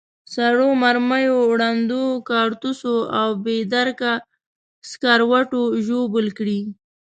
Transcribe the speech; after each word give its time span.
سړو 0.33 0.67
مرمیو، 0.83 1.39
ړندو 1.59 2.03
کارتوسو 2.29 2.95
او 3.19 3.29
بې 3.43 3.57
درکه 3.73 4.13
سکروټو 4.91 5.61
ژوبل 5.85 6.27
کړي. 6.37 6.59